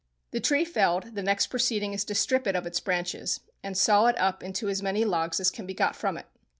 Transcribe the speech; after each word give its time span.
The 0.31 0.39
tree 0.39 0.65
felled, 0.65 1.13
the 1.13 1.21
next 1.21 1.45
proceeding 1.45 1.93
is 1.93 2.03
to 2.05 2.15
strip 2.15 2.47
it 2.47 2.55
of 2.55 2.65
its 2.65 2.79
branches, 2.79 3.41
and 3.61 3.77
saw 3.77 4.07
it 4.07 4.17
up 4.17 4.41
into 4.41 4.67
as 4.67 4.81
many 4.81 5.05
logs 5.05 5.39
as 5.39 5.51
can 5.51 5.67
be 5.67 5.75
got 5.75 5.95
from 5.95 6.17
it. 6.17 6.25